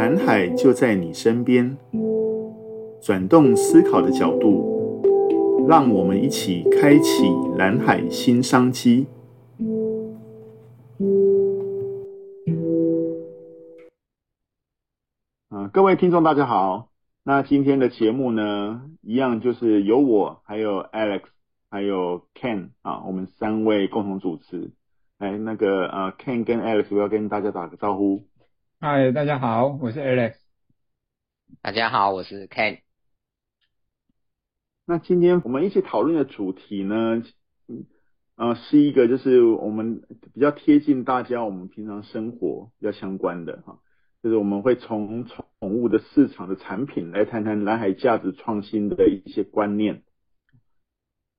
[0.00, 1.76] 蓝海就在你身边，
[3.02, 5.04] 转动思考的角度，
[5.68, 7.24] 让我们一起开启
[7.58, 9.06] 蓝海新商机。
[15.50, 16.88] 啊，各位听众，大家好。
[17.22, 21.24] 那今天的节目呢，一样就是由我、还有 Alex、
[21.70, 24.70] 还有 Ken 啊，我们三位共同主持。
[25.18, 28.22] 来，那个呃，Ken 跟 Alex，我要跟大家打个招呼。
[28.82, 30.36] 嗨，大家好，我是 Alex。
[31.60, 32.78] 大家好，我是 Ken。
[34.86, 37.22] 那今天我们一起讨论的主题呢，
[38.36, 40.00] 呃，是一个就是我们
[40.32, 43.80] 比较贴近大家我们平常生活比较相关的哈，
[44.22, 50.04] 就是我们会从宠物的市场的产品来谈谈蓝海价值创新的一些观念。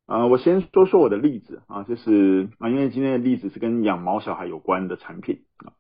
[0.06, 5.74] 啊、呃，我先说说我的例子啊，就是啊，因为今天的例子是跟养毛小孩有关的产品啊，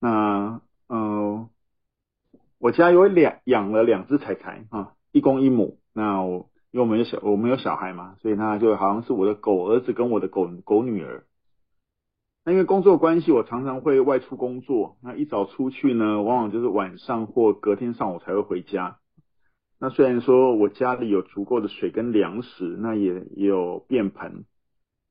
[0.00, 0.62] 那。
[0.92, 1.48] 嗯，
[2.58, 5.78] 我家有两养了两只柴柴啊，一公一母。
[5.92, 11.24] 那我因为我们有小我们有小孩嘛，所以那就好像是我的狗儿子跟我的狗狗女儿。
[12.44, 14.96] 那因为工作关系，我常常会外出工作。
[15.00, 18.98] 那一早出去呢，往往就是晚上或隔天上午才会回家。
[19.78, 24.44] 那虽然说我家里有足够的水跟粮食，那也也有便盆。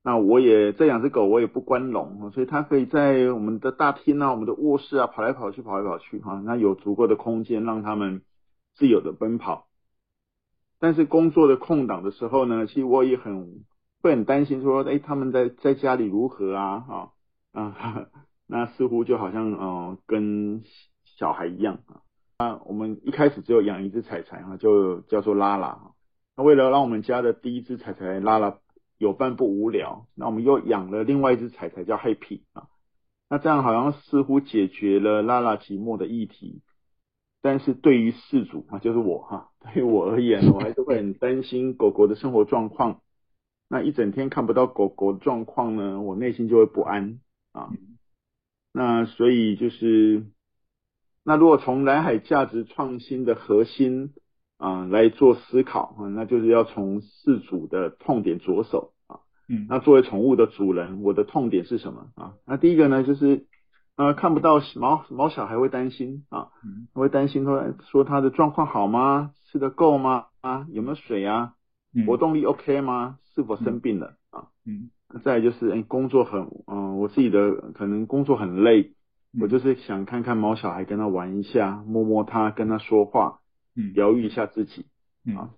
[0.01, 6.41] 那我也这两只狗，我也不关笼，所以它可以在我们的大厅啊、我们的卧室啊跑来跑去、跑来跑去哈。
[6.45, 8.21] 那有足够的空间让它们
[8.75, 9.67] 自由的奔跑。
[10.79, 13.65] 但是工作的空档的时候呢，其实我也很
[14.01, 16.79] 会很担心说，哎，他们在在家里如何啊？
[16.79, 17.11] 哈
[17.51, 18.07] 啊，
[18.47, 20.63] 那似乎就好像呃跟
[21.03, 21.99] 小孩一样啊。
[22.39, 25.77] 那我们一开始只有养一只柴柴哈，就叫做拉拉。
[26.37, 28.55] 那为了让我们家的第一只柴柴拉拉。
[28.99, 32.67] 有伴不无聊，那我们又养了另外一只彩彩叫 Happy 啊，
[33.29, 36.61] 那这样好像似乎解决了拉拉寂寞的议题，
[37.41, 42.99] 但是对于事主啊，就是我哈，对于我而言，我还是会很担心狗狗的生活状况。
[43.69, 47.21] 那一整天看不到狗狗的状况呢，我内心就会不安
[47.53, 47.69] 啊。
[48.73, 50.25] 那所以就是，
[51.23, 54.13] 那如果从蓝海价值创新的核心。
[54.59, 59.21] 啊、呃，来做思考啊，那就是要从饲主的痛点着手啊。
[59.47, 62.33] 嗯，那作为宠物的主人，我的痛点是什么啊？
[62.45, 63.47] 那第一个呢，就是
[63.95, 66.49] 呃，看不到毛毛小孩会担心啊，
[66.93, 69.31] 会担心说说他的状况好吗？
[69.45, 70.25] 吃的够吗？
[70.41, 71.53] 啊，有没有水啊？
[72.05, 73.17] 活动力 OK 吗？
[73.33, 74.49] 是否生病了啊？
[74.65, 74.91] 嗯，
[75.23, 78.91] 再来就是，哎，工作很，嗯、呃，我自己的可能工作很累，
[79.41, 83.39] 我就是想看看毛小孩，跟他玩一下，摸摸他，跟他说话。
[83.73, 84.85] 疗愈一下自己，
[85.25, 85.53] 嗯、啊。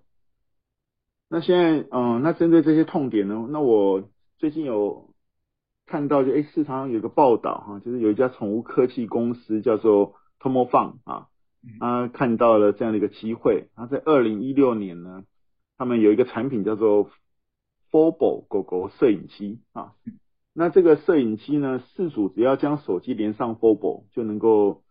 [1.28, 4.08] 那现在，嗯、呃，那针对这些痛点呢，那我
[4.38, 5.14] 最近有
[5.86, 11.28] 看到就，就哎，市场上有个报道哈、啊，就是有一家宠物科技公司叫做 TomoFun 啊，
[11.80, 15.24] 他看到了这样的一个机会，他在二零一六年呢，
[15.78, 17.10] 他们有一个产品叫做
[17.90, 19.94] Fobo 狗狗摄影机啊。
[20.54, 24.82] 那这个摄影机呢，饲主只要将手机连上 Fobo，就能够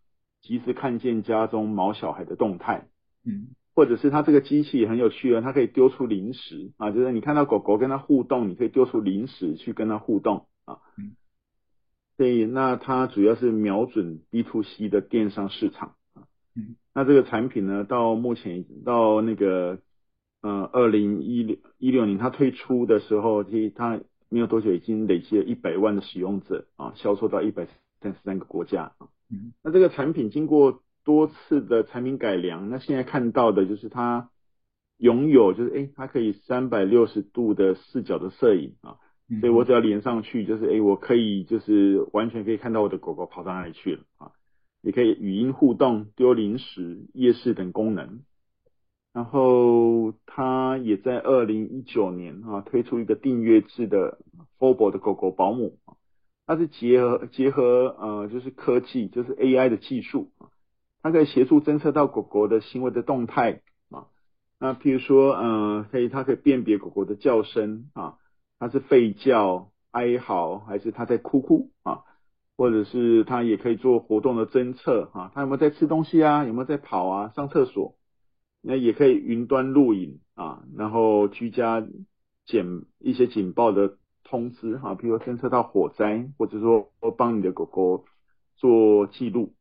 [0.41, 2.87] 及时看见家中毛小孩的动态。
[3.23, 10.79] 嗯，或者是它这个机器很有趣啊，它可以丢出零食啊，就是你看到狗狗跟它互动，你可以丢出零食去跟它互动啊。
[10.97, 11.15] 嗯，
[12.17, 16.25] 所以那它主要是瞄准 B to C 的电商市场啊。
[16.55, 19.77] 嗯，那这个产品呢，到目前到那个
[20.41, 27.67] 呃二零一六一六年它推出的时候，其实它没有多久已经累积了一百万的使用者啊，销售到一百
[28.01, 29.09] 三十三个国家啊。
[29.29, 30.81] 嗯，那这个产品经过。
[31.03, 34.29] 多次的产品改良，那现在看到的就是它
[34.97, 38.97] 拥有，就是诶，它可以三百六十度的视角的摄影啊，
[39.39, 44.31] 所以我只要连上去，就是诶，我可以就是完全可以看到我的狗狗跑到哪里去了啊，
[44.81, 48.21] 也可以语音互动、丢零食、夜视等功能。
[49.13, 54.19] 然后它也在二零一九年啊推出一个订阅制的
[54.57, 55.95] Fobo 的狗狗保姆啊，
[56.45, 60.47] 它是结合结合呃就是科技，就是 AI 的技术啊。
[61.01, 64.07] 它可以协助侦测到狗狗的行为的动态啊，
[64.59, 68.17] 那譬如说，嗯，可以它可以辨别狗狗的叫声啊，
[68.59, 72.03] 它是吠叫、哀嚎，还是它在哭哭啊？
[72.55, 76.45] 或者是它也可以做活动的侦测啊，它有没有在吃东西啊？
[76.45, 77.31] 有没有在跑啊？
[77.35, 77.95] 上厕所？
[78.61, 81.83] 那也可以云端录影啊，然后居家
[82.45, 88.05] 简一些警报的通知啊，譬如侦测到火灾，或者说帮你的狗狗
[88.57, 89.55] 做记录。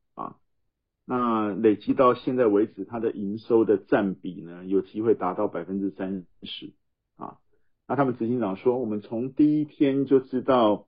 [1.07, 6.73] 那累积到现在为止，它的营收的占比呢，有机会达到百分之三十
[7.17, 7.39] 啊。
[7.89, 10.87] 那他们执行长说，我们从第一天就知道，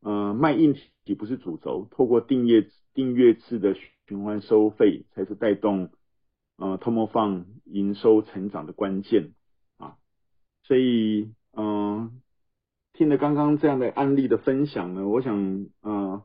[0.00, 3.74] 呃，卖硬体不是主轴，透过订阅订阅制的
[4.06, 5.90] 循环收费才是带动
[6.56, 9.32] 呃 t o m o f 营收成长的关键
[9.78, 9.96] 啊。
[10.62, 12.10] 所以，嗯、呃，
[12.92, 16.22] 听了刚刚这样的案例的分享呢，我想呃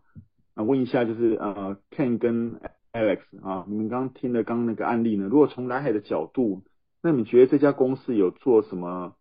[0.53, 2.59] 啊问一下，就是呃 Ken 跟
[2.91, 6.63] Alex 啊，你们刚刚听了刚刚那个案例呢，如果从蓝海的角度，
[7.01, 9.15] 那你觉得这家公司有做什么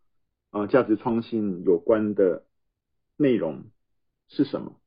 [0.50, 2.44] 呃价值创新有关的
[3.16, 3.64] 内容
[4.28, 4.80] 是什么？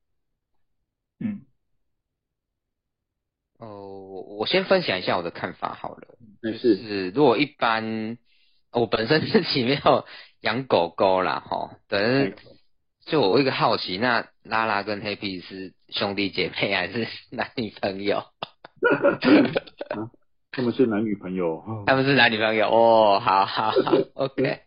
[1.20, 1.42] 嗯，
[3.60, 6.18] 哦、呃，我先分享一下我的看法好了。
[6.42, 8.18] 是就是如果一般，
[8.72, 10.06] 我本身自己没有
[10.40, 12.34] 养狗狗啦，哈，等
[13.06, 18.24] 就我一个好奇，那拉拉跟黑皮是兄弟姐妹还是男女朋友？
[20.52, 24.62] 他们是男女朋友，他们是男女朋友哦，好好好， OK。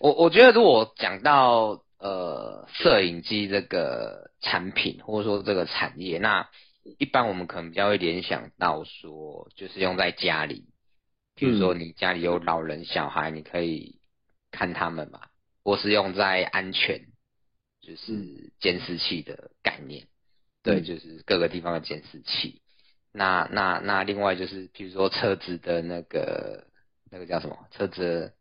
[0.00, 6.48] 我我觉得如果讲到呃摄影机这个产品或者说这个产业，那
[6.98, 10.64] 一般我们可能比较会联想到说，就是用在家里，
[11.36, 14.00] 譬如说你家里有老人小孩，你可以
[14.50, 15.20] 看他们嘛，
[15.62, 17.02] 或是用在安全，
[17.82, 20.06] 就是监视器的概念，
[20.62, 22.61] 对，就是各个地方的监视器。
[23.12, 26.66] 那那那另外就是，比如说车子的那个
[27.10, 27.58] 那个叫什么？
[27.70, 28.32] 车子的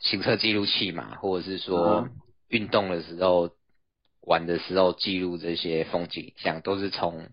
[0.00, 2.08] 行车记录器嘛，或者是说
[2.48, 3.50] 运动的时候、
[4.22, 7.28] 玩的时候记录这些风景像，都是从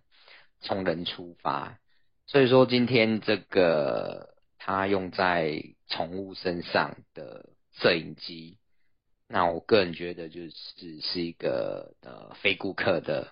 [0.59, 1.79] 从人出发。
[2.27, 8.57] 所以说今天这个它用在宠物身上的摄影机，
[9.29, 13.31] 那我个人觉得就是是一个呃非顾客的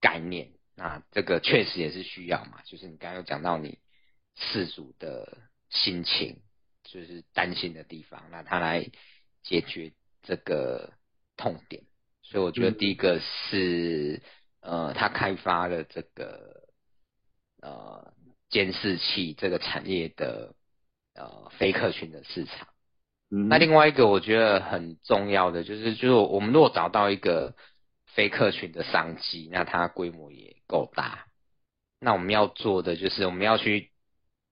[0.00, 0.50] 概念。
[0.74, 3.78] 那这个确实也是需要嘛，就是你刚刚有讲到你
[4.36, 5.36] 饲主的
[5.68, 6.38] 心情，
[6.82, 8.90] 就是担心的地方，那他来
[9.42, 9.92] 解决
[10.22, 10.94] 这个
[11.36, 11.82] 痛点。
[12.22, 14.22] 所以我觉得第一个是，
[14.60, 16.68] 嗯、呃，他开发了这个
[17.60, 18.14] 呃
[18.48, 20.54] 监视器这个产业的
[21.14, 22.68] 呃非客群的市场。
[23.30, 23.48] 嗯。
[23.48, 27.54] 那另外一个我觉得很重要的就是，就是我们如果找到一个。
[28.14, 31.26] 非客群的商机，那它规模也够大。
[32.00, 33.90] 那我们要做的就是，我们要去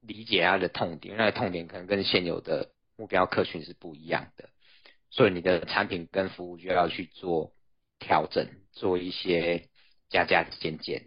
[0.01, 4.51] 理解它的痛点，因为痛点可能跟现有的目标客群是不一样的，
[5.11, 7.53] 所以你的产品跟服务就要去做
[7.99, 9.69] 调整，做一些
[10.11, 11.03] 加加减减。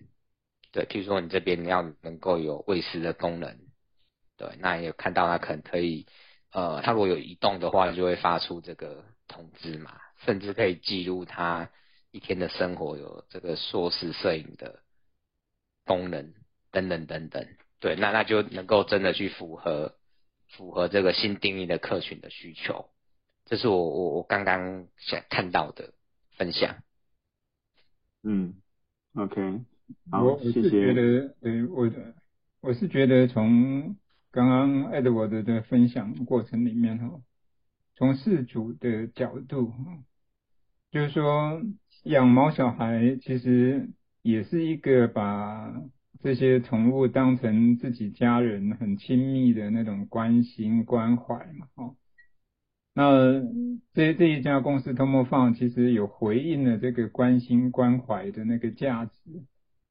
[0.71, 3.59] 对，譬如说你这边你要能够有喂食的功能，
[4.37, 6.07] 对，那也看到它可能可以，
[6.51, 11.69] 呃，它如果有移动的话，就会发出这个通知嘛，甚至可以记录它。
[12.15, 14.82] 一天的生活有这个硕士摄影的
[15.85, 16.33] 功能，
[16.71, 17.47] 等等等等，
[17.79, 19.95] 对，那那就能够真的去符合
[20.49, 22.89] 符合这个新定义的客群的需求，
[23.45, 25.93] 这是我我我刚刚想看到的
[26.37, 26.77] 分享。
[28.23, 28.55] 嗯
[29.15, 29.61] ，OK，
[30.11, 31.91] 好，我我是觉得，对，我
[32.61, 33.97] 我是觉得从
[34.31, 37.21] 刚刚 Edward 的分享过程里面哈，
[37.95, 39.73] 从事主的角度，
[40.91, 41.61] 就是说。
[42.03, 43.87] 养毛小孩其实
[44.23, 45.71] 也是一个把
[46.21, 51.95] 这些宠物当成自己家人很亲密的那种关心关怀嘛，哦，
[52.93, 53.41] 那
[53.93, 59.11] 这这一家公司 TomoFun 其实有回应了这个关心关怀的那个价值，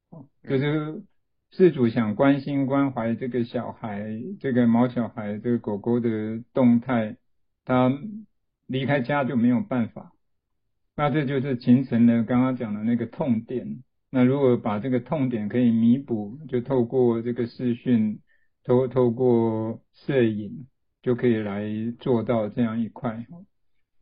[0.08, 1.02] 哦，就是
[1.50, 7.18] 事主想关心关怀这个小孩，这个毛小孩，这个狗狗的动态，
[7.66, 7.92] 他
[8.66, 10.12] 离开家就没有办法。
[10.96, 13.82] 那这就是形成了刚刚讲的那个痛点。
[14.14, 18.20] 那如果把这个痛点可以弥补，就透过这个视讯，
[18.62, 20.66] 透透过摄影，
[21.00, 21.64] 就可以来
[21.98, 23.24] 做到这样一块。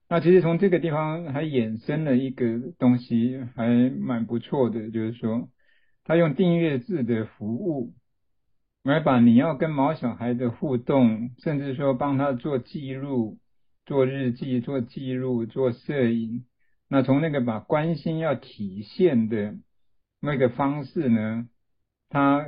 [0.08, 5.48] 那其实从这个地方还衍生了一个东西，还蛮不错的，就是说，
[6.02, 7.94] 他用订阅制的服务，
[8.82, 13.38] 来把你要跟毛小孩的互动，甚至说帮他做记录、
[13.86, 16.44] 做日记、做记录、做摄影。
[16.88, 19.54] 那从那个把关心要体现的
[20.20, 21.48] 那个方式呢，
[22.08, 22.46] 它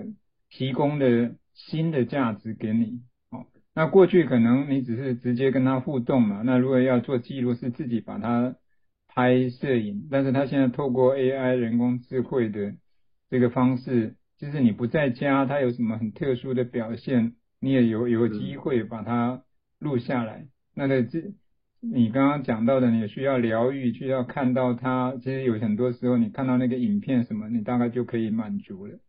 [0.51, 3.03] 提供的新的价值给你。
[3.31, 8.57] 哦，那过去可能你只是直接跟他互动嘛，那如果要做记录是自己把它
[9.09, 12.75] 拍摄影，但是他现在透过 AI 人工智慧的
[13.31, 19.43] 这个方式，就是你不在家，他有什么很特殊的表现，你也有有机会把它
[19.79, 20.47] 录下来。
[20.75, 21.33] 那个这。
[21.85, 25.17] 你刚刚讲到的，你需要疗愈，需要看到它。
[25.17, 29.01] 其实有很多时候，你看到那个影片什么，你大概就可以满足了。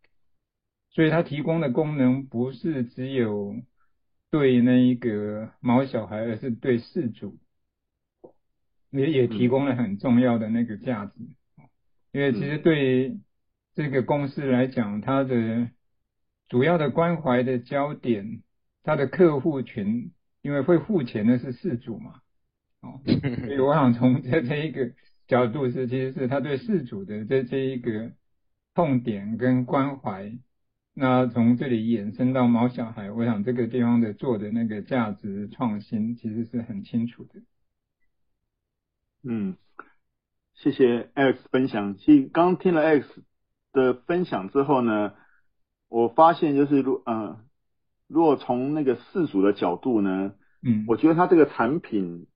[0.90, 3.56] 所以它提供的功能不是只有
[4.32, 7.38] 对那一个毛小孩，而是对事主，
[8.90, 11.14] 也也提供了很重要的那个价值。
[12.12, 13.20] 因为其实对
[13.76, 15.70] 这个公司来讲，它的
[16.50, 18.42] 主要的关怀的焦点，
[18.82, 20.12] 它的客户群，
[20.42, 22.22] 因为会付钱的是事主嘛，
[22.84, 23.02] 哦，
[23.46, 24.92] 所以我想从这这一个
[25.28, 28.12] 角度是，其实是他对事主的这这一个
[28.76, 30.32] 痛点跟关怀。
[30.94, 37.42] 那从这里衍生到毛小孩，我想这个地方的做的那个价值创新其实是很清楚的。
[39.24, 39.56] 嗯，
[40.54, 41.96] 谢谢 Alex 分享。
[41.98, 43.06] 其实刚听了 Alex
[43.72, 45.14] 的分享之后呢，
[45.88, 47.40] 我发现就是如嗯，
[48.08, 52.28] 如果从那个事主的角度呢，嗯，我觉得他这个产品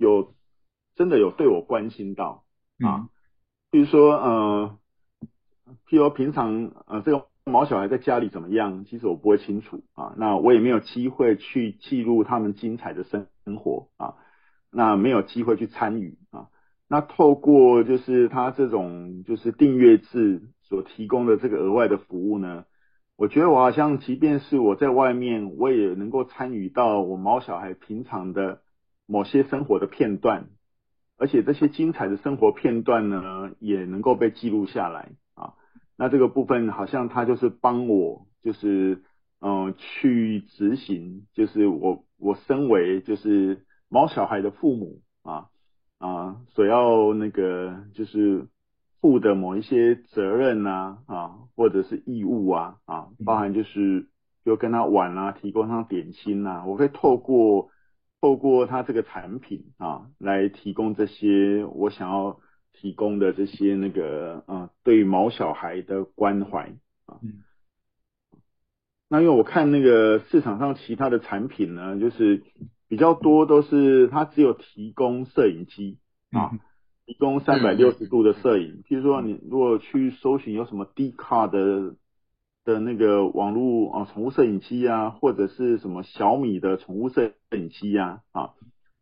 [0.00, 0.34] 有
[0.96, 2.42] 真的有对我关心到
[2.84, 3.08] 啊，
[3.70, 4.78] 比如说呃，
[5.86, 7.26] 譬如平常呃这个。
[7.46, 8.84] 毛小孩在家里怎么样？
[8.84, 13.26] 其实我不会清楚啊，那我也没有机会去记录他们精彩的生
[13.56, 14.14] 活啊，
[14.70, 16.46] 那没有机会去参与啊。
[16.86, 22.66] 那透过就是他这种就是订阅制所提供的这个额外的服务呢，
[23.16, 28.60] 我觉得我好像即便是我在外面，我也能够参与到我毛小孩平常的
[29.10, 30.50] 某些生活的片段，
[31.18, 35.54] 而且这些精彩的生活片段呢，也能够被记录下来啊。
[35.98, 39.02] 那这个部分好像他就是帮我，就是
[39.40, 45.48] 嗯、去执行，就是我我身为就是毛小孩的父母啊
[45.98, 48.46] 啊所要那个就是
[49.00, 54.06] 负的某一些责任呐啊或者是义务啊啊，包含就是
[54.44, 57.70] 就跟他玩啊，提供他点心呐，我会透过
[58.20, 62.40] 透过他这个产品啊来提供这些我想要。
[62.72, 66.72] 提供的这些那个啊，对毛小孩的关怀
[67.04, 67.18] 啊，
[69.08, 72.42] 那因为我看那个市场上其他的产品呢，就是
[72.88, 75.98] 比较多都是它只有提供摄影机
[76.30, 76.52] 啊，
[77.04, 78.82] 提供三百六十度的摄影。
[78.88, 81.96] 譬如说，你如果去搜寻有什么 Dcard 的
[82.64, 88.54] 的那个网络啊，宠物摄影机啊，或者是什么小米的宠物摄影机呀啊，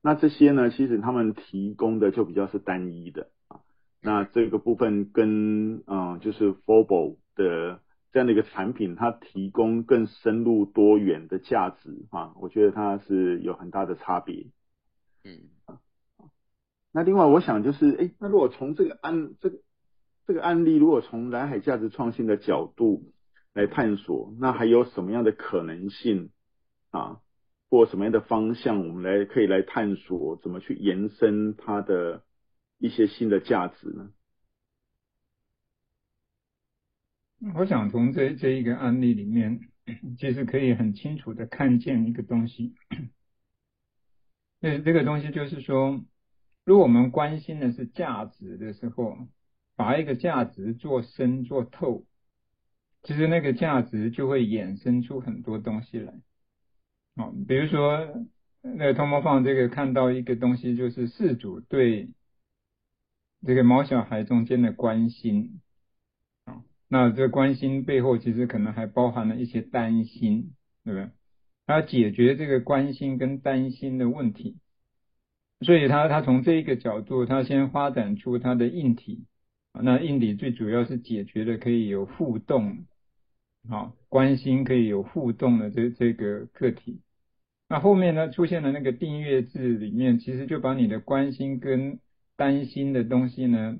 [0.03, 3.61] 那这些呢，其实他们提供的就比较是单一的啊。
[4.01, 7.81] 那这个部分跟嗯，就是 FOBO 的
[8.13, 14.47] 这样的一个产品，它提供更深入多元的价值啊，我觉得它是有很大的差别。
[15.25, 15.51] 嗯，
[16.93, 19.59] 那另外我想就是，哎，那如果从这个案这个
[20.27, 23.03] 这个案例，如果从蓝海价值创新的角度
[23.59, 26.31] 来探索，那还有什么样的可能性
[26.91, 27.21] 啊，
[27.69, 32.23] 或什么样的方向，我们来可以来探索怎么去延伸它的。
[32.81, 34.13] 一些新的价值呢？
[37.57, 39.63] 我想从这这一个案例里面，
[40.17, 42.77] 其实可以很清楚的看见一个东西。
[44.61, 46.05] 那这个东西就是说，
[46.65, 49.27] 如果我们关心的是价值的时候，
[49.75, 52.07] 把一个价值做深做透，
[53.03, 56.15] 其实那个价值就会衍生出很多东西来。
[57.17, 58.27] 哦，比如说
[58.63, 62.11] 那个通魔放这个看到一个东西，就是事主对。
[63.47, 65.61] 这个毛小孩中间的关心，
[66.45, 71.11] 啊，那这关心背后其实可能还包含了一些担心，对不对？
[71.65, 74.57] 他要解决这个关心跟担心的问题，
[75.61, 79.28] 所以他他从这一个角度，他先发展出他的硬体，
[79.83, 82.87] 那硬体最主要是解决的可以有互动，
[83.69, 87.01] 啊，关心可以有互动的这这个课题。
[87.69, 91.99] 那后面呢，出现了那个订阅制里面，其实就把你的关心跟
[92.37, 93.77] 担心的东西呢，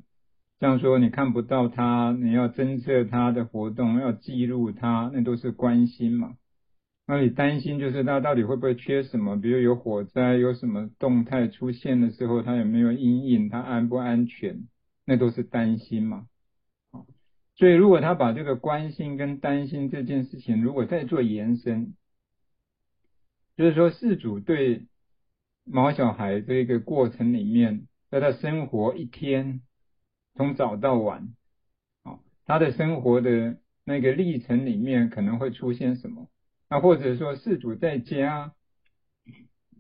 [0.61, 6.35] 像说你看不到他，你要侦测他的活动，要记录他，那都是关心嘛。
[7.07, 14.65] 那你担心就是他到底会不会缺什么，比如有火灾，有什么动态出现的时候，他有没有阴影，他安不安全，
[15.09, 16.29] 那都是担心嘛。
[17.57, 21.95] 所以如果他把这个关心跟担心这件事情，如果再做延伸，
[23.57, 24.87] 就是说事主对
[25.65, 27.89] 毛小孩这个过程里面。
[28.11, 29.61] 在他生活一天，
[30.35, 31.35] 从早到晚，
[32.05, 36.27] 啊，他的生活的那个历程里面可能会出现什么？
[36.71, 38.55] 那或者说，事主在家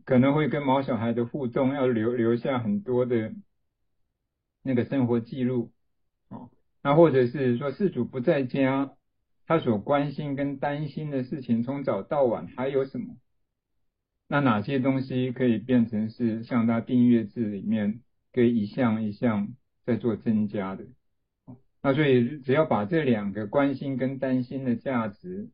[0.04, 3.32] 可能会跟毛小孩的互动，要留留下很多的
[4.68, 5.72] 那个生活记录，
[6.28, 8.92] 啊，那或者是说，事主不在家，
[9.46, 13.16] 他所关心跟担心的事情，从早到晚还有什么？
[14.28, 18.02] 那哪些东西可以变成是像他订阅制里面？
[18.30, 19.48] 可以一项一项
[19.86, 20.84] 在做增加的，
[21.82, 25.48] 那所以只要把这两个关心跟担心的价值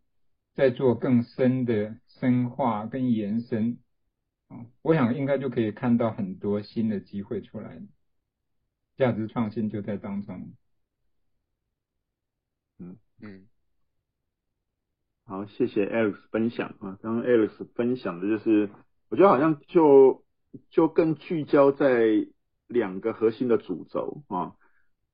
[0.54, 3.78] 再做更深的深化跟延伸，
[4.48, 7.80] 啊，我想应该就可以看到很多新的机会出来，
[8.96, 10.52] 价值创新就在当中。
[12.78, 13.46] 嗯嗯，
[15.24, 16.98] 好，谢谢 Alex 分享啊。
[17.02, 18.70] 刚刚 Alex 分享的就是，
[19.08, 20.24] 我觉得好像就
[20.70, 22.26] 就更聚焦在
[22.66, 24.56] 两个核心的主轴啊，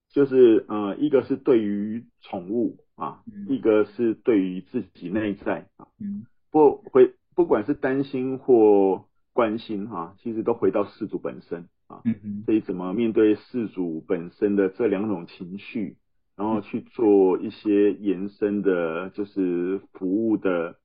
[0.09, 5.89] 就是呃，一个是对于宠物啊，嗯、一个是对于自己内在啊。
[5.99, 12.01] 嗯，不回不管是担心或关心哈、啊，其实都回到事主本身啊。
[12.05, 15.97] 嗯嗯，所以怎么面对事主本身的这两种情绪？
[16.37, 20.77] 然后去做一些延伸的，就是服务的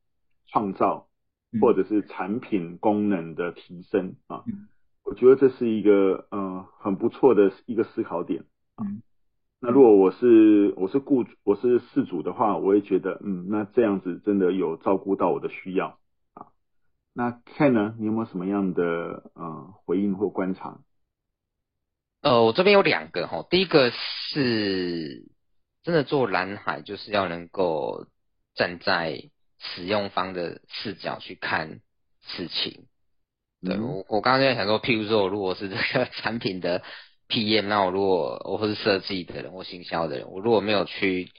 [0.48, 1.08] 创造，
[1.62, 4.44] 或者是产品功能的提升啊。
[5.06, 8.44] 我觉得这是一个呃很不错的一个思考点
[8.76, 8.84] 啊。
[9.62, 15.98] 那如果我是我是雇主，我是事主的话，我也觉得嗯，那这样子真的有照顾到我的需要
[16.34, 16.48] 啊。
[17.14, 17.96] 那 Ken 呢？
[17.98, 20.82] 你有没有什么样的呃回应或观察？
[22.26, 25.32] 呃，我这边有两个哈，第一个是。
[25.84, 28.08] 真的做蓝海，就是要能够
[28.56, 29.30] 站在
[29.60, 31.80] 使用方的视角去看
[32.24, 32.88] 事情。
[33.62, 36.82] 对，我，我刚刚在想说，譬如说，我如果是这个 产品的
[37.30, 41.30] PM，那我如果我或是设计的人或行销的人，我如果没有去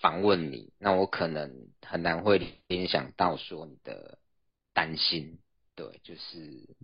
[0.00, 4.18] 访问你，那我可能很难会联想到说你的
[4.74, 5.38] 担心。
[5.76, 6.74] 对，就是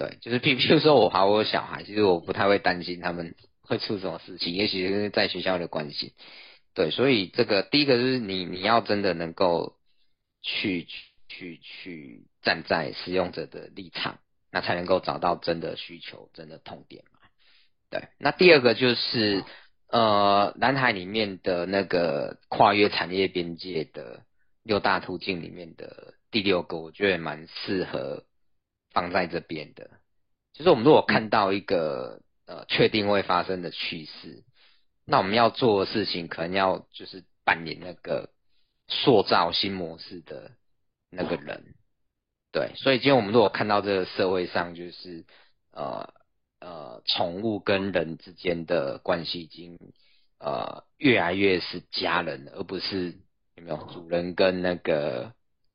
[0.00, 3.34] 对，就是譬 譬如说我好，我有小孩，其实我不太会担心他们。
[3.62, 4.52] 会出什么事情？
[4.52, 6.14] 也许是在学校的关系，
[6.74, 9.76] 对，所以这个第一个就是你你要真的能够
[10.42, 10.88] 去
[11.28, 14.18] 去去站在使用者的立场，
[14.50, 17.20] 那才能够找到真的需求、真的痛点嘛。
[17.90, 19.44] 对，那第二个就是
[19.88, 24.24] 呃蓝海里面的那个跨越产业边界的
[24.64, 28.24] 六大途径里面的第六个，我觉得蛮适合
[28.92, 29.90] 放在这边的。
[30.52, 32.20] 就是我们如果看到一个。
[32.46, 34.42] 呃，确定会发生的趋势，
[35.04, 38.30] 那我们要做的事情，可能要就是扮演那个
[38.88, 40.50] 塑造新模式的
[41.10, 41.76] 那个人，
[42.50, 42.72] 对。
[42.74, 45.24] 所以今天我们如果看到这个社会上，就是
[45.70, 46.12] 呃
[46.58, 49.78] 呃，宠物跟人之间的关系已经
[50.40, 53.16] 呃越来越是家人，而不是
[53.54, 55.34] 有没有主人跟那个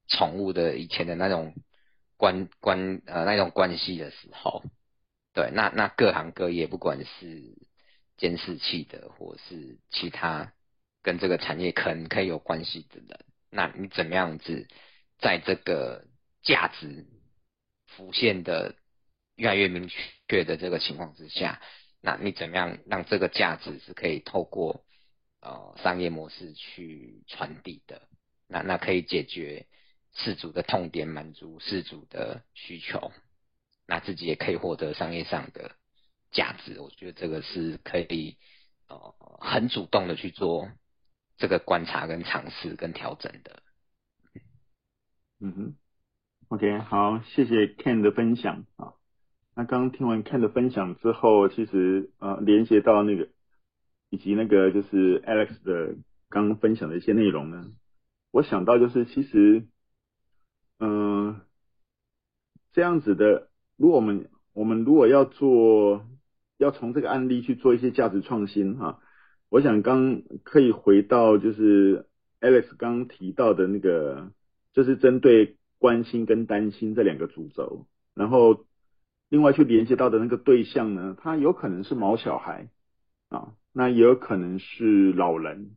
[0.10, 1.54] 宠物的以前的那种
[2.18, 4.64] 关关呃那种关系的时候。
[5.34, 7.58] 对，那那各行各业，不管是
[8.16, 10.54] 监视器的，或是其他
[11.04, 14.66] 跟这个产业可能可以有关系的人，那你怎么样子
[15.20, 16.06] 在这个
[16.42, 17.06] 价值
[17.86, 18.76] 浮现的
[19.36, 19.90] 越来越明
[20.30, 21.62] 确的这个情况之下，
[22.00, 24.86] 那你怎么样让这个价值是可以透过
[25.42, 28.08] 呃商业模式去传递的？
[28.48, 29.66] 那那可以解决
[30.16, 33.12] 事主的痛点，满足事主的需求。
[33.88, 35.76] 那自己也可以获得商业上的
[36.32, 38.38] 价值，我觉得这个是可以
[38.90, 40.72] 呃很主动的去做
[41.38, 43.62] 这个观察跟尝试跟调整的。
[45.40, 45.76] 嗯哼
[46.48, 48.94] ，OK，好，谢谢 Ken 的分享啊。
[49.54, 53.30] 那刚刚听完 Ken 的分享之后，其实呃连接到那个
[54.10, 55.96] 以及那个就是 Alex 的
[56.30, 57.72] 刚刚分享的一些内容呢，
[58.32, 59.68] 我想到就是其实
[60.80, 61.42] 嗯、呃、
[62.74, 63.50] 这样子的。
[63.78, 66.06] 如果我们我们如果要做，
[66.58, 69.00] 要从这个案例去做一些价值创新哈，
[69.50, 72.06] 我想刚可以回到就是
[72.40, 74.32] Alex 刚提到的那个，
[74.72, 78.66] 就是针对关心跟担心这两个主轴，然后
[79.28, 82.70] 另外去连接到的那个对象呢，他有可能是毛小孩
[83.28, 85.76] 啊，那也有可能是老人，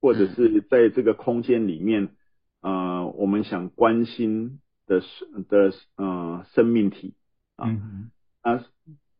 [0.00, 2.16] 或者是在这个空间里面，
[2.60, 5.00] 呃，我们想关心的
[5.48, 7.14] 的呃生命体。
[7.56, 8.10] 嗯
[8.42, 8.64] 啊，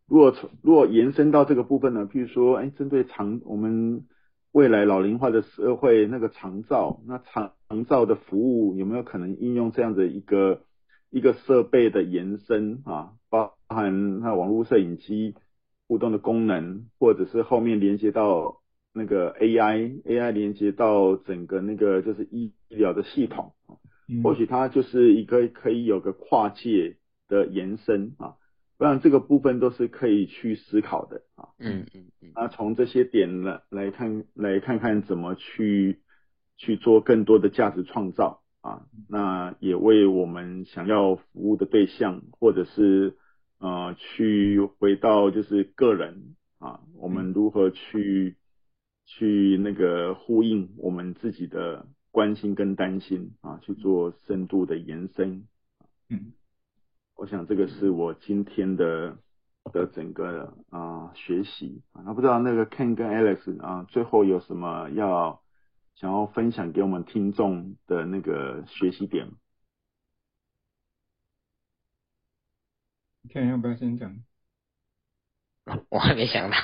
[0.07, 4.07] 如果从如果延伸到这个部分呢，譬如说，哎，针对长我们
[4.53, 10.62] 未来老龄化的社会，那个长照，那长长照的服务有没有可能应用这样的一个
[11.11, 13.12] 一个设备的延伸啊？
[13.29, 15.35] 包含那网络摄影机
[15.87, 18.60] 互动的功能，或者是后面连接到
[18.92, 23.55] 那个 AI，AI 连接到整个那个就是医医疗的系统，
[24.22, 26.96] 或许它就是一个可以有个跨界。
[27.31, 28.35] 的延伸啊，
[28.76, 31.50] 不然这个部分都是可以去思考的啊。
[31.61, 32.33] 嗯嗯嗯。
[32.35, 36.00] 那从这些点来来看，来看看怎么去
[36.57, 38.83] 去做更多的价值创造啊。
[39.09, 43.16] 那也为我们想要服务的对象，或者是
[43.61, 48.35] 呃，去回到就是个人啊，我们如何去
[49.12, 55.49] 去那个呼应我们自己的关心跟担心啊，去做深度的延伸。
[56.09, 56.33] 嗯。
[57.16, 59.18] 我想这个是我今天的
[59.73, 65.42] 的整个啊、呃、学习啊，那不知道那个 Ken 跟 Alex 啊最后有什么要
[65.96, 69.33] 想要分享给我们听众的那个学习点？
[73.29, 74.23] 看要不要先讲？
[75.90, 76.57] 我还没想到。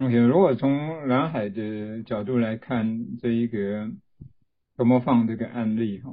[0.00, 3.90] OK，如果从蓝海的角度来看这一个
[4.76, 6.10] 多么放这个案例哈，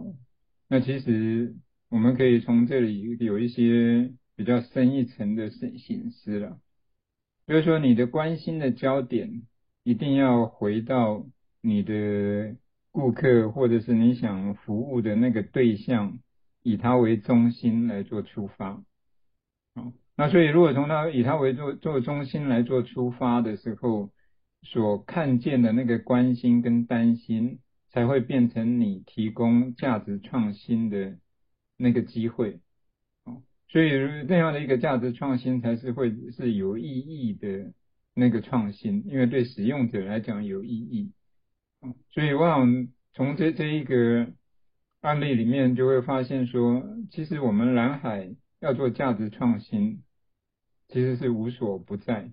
[0.67, 1.55] 那其实
[1.89, 6.59] 我们可以从这里有一些比较深一层的省省思了，
[7.47, 9.43] 就是说你的关心的焦点
[9.83, 11.25] 一定要回到
[11.61, 12.55] 你的。
[12.89, 16.17] 顾客或者是你想服务的那个对象，
[16.63, 18.81] 以他为中心来做出发，
[19.75, 24.09] 好，那所以如果从他以他为做做中心来做出发的时候，
[24.63, 27.59] 所看见的那个关心跟担心，
[27.91, 31.17] 才会变成你提供价值创新的
[31.77, 32.59] 那个机会，
[33.25, 33.91] 哦，所以
[34.27, 37.71] 这样的一个价值创新才是会是有意义的
[38.15, 41.13] 那个创新，因为对使用者来讲有意义。
[41.81, 44.33] 哦所以我想从这这一个
[45.01, 50.01] 案例里面就会发现说，其实我们蓝海要做价值创新，
[50.89, 52.31] 其实是无所不在。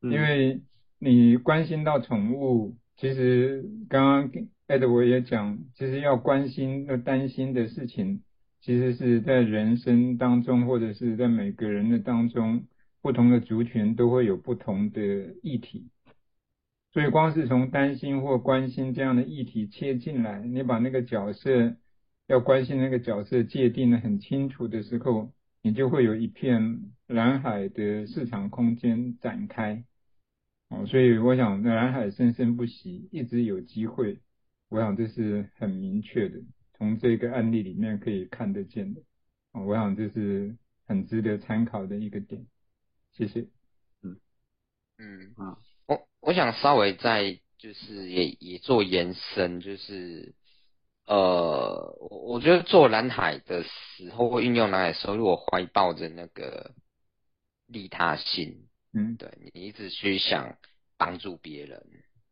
[0.00, 0.62] 因为
[0.98, 8.22] 你关心到宠物，其实刚刚 Edward 也讲，其实要关心、要担心的事情，
[8.60, 12.66] 其实是在人生当中，或者是在每个人的当中，
[13.02, 15.88] 不同的族群都会有不同的议题。
[16.92, 21.76] 所以，光是从担心或关心这样的议题切进来，你把那个角色
[22.26, 25.30] 要关心那个角色界定的很清楚的时候，
[25.62, 26.80] 你就会有一片
[27.10, 29.84] 蓝海的市场空间展开。
[30.68, 34.20] 哦，所以我想，蓝海生生不息，一直有机会。
[34.68, 36.40] 我想这是很明确的，
[36.78, 39.00] 从这个案例里面可以看得见的。
[39.52, 42.46] 哦，我想这是很值得参考的一个点。
[43.12, 43.48] 谢谢。
[44.02, 44.16] 嗯
[44.98, 45.58] 嗯啊。
[45.86, 50.34] 我我想稍微再就是也也做延伸，就是
[51.04, 56.76] 呃，我我觉得做蓝海的时候或运用蓝海的时候，如果怀抱着那个
[57.70, 60.58] 利他心，嗯，对，你一直去想
[60.98, 61.86] 帮助别人，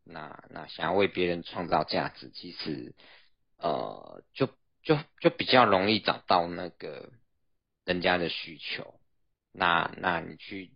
[0.04, 2.94] 那那想要为别人创造价值，其实
[3.56, 4.46] 呃，就
[4.82, 7.12] 就就比较容易找到那个
[7.84, 9.00] 人家的需求，
[9.52, 10.70] 那那你去。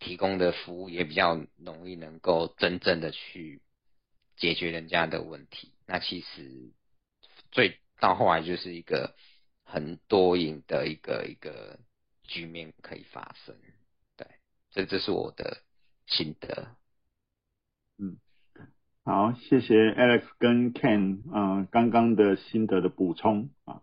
[0.00, 3.60] 提供的服务也比较容易能够真正的去
[4.36, 6.70] 解决人家的问题，那其实
[7.50, 9.16] 最到后来就是一个
[9.64, 11.80] 很多赢的一个一个
[12.22, 13.56] 局面可以发生，
[14.78, 15.58] 对，这这是我的
[16.06, 16.68] 心得。
[17.98, 18.18] 嗯，
[19.04, 23.80] 好，谢谢 Alex 跟 Ken 啊、呃，刚刚的心得的补充啊。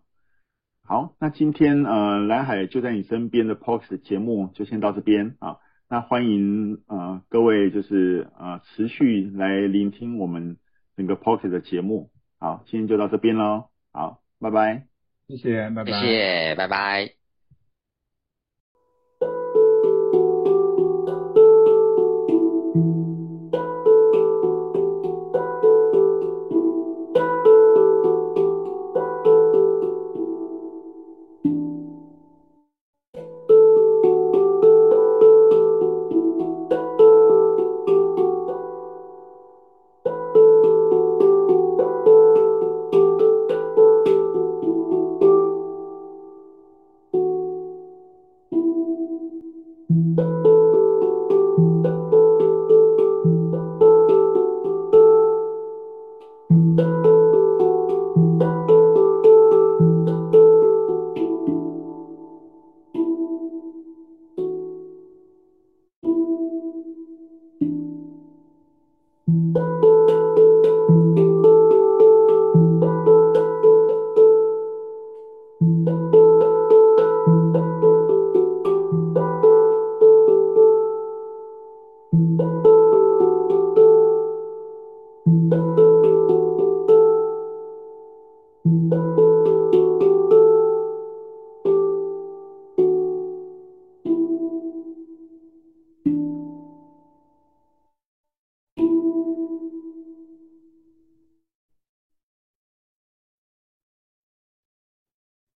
[0.82, 5.58] 好，那今天呃蓝海就在你身边的 Podcast 节目就先到这边啊。
[5.88, 10.56] 那欢迎呃各位就是呃持续来聆听我们
[10.96, 14.86] 整个 Podcast 的节目，好，今天就到这边喽，好，拜拜，
[15.28, 17.25] 谢谢，拜拜，谢谢，拜拜。